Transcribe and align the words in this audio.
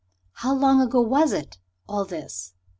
"How 0.33 0.55
long 0.55 0.81
ago 0.81 0.99
was 0.99 1.31
it, 1.31 1.59
all 1.87 2.05
this?" 2.05 2.53